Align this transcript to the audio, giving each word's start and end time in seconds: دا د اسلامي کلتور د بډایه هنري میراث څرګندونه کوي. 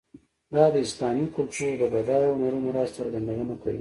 دا 0.55 0.65
د 0.73 0.75
اسلامي 0.85 1.25
کلتور 1.35 1.71
د 1.79 1.83
بډایه 1.93 2.29
هنري 2.37 2.59
میراث 2.65 2.89
څرګندونه 2.97 3.53
کوي. 3.61 3.69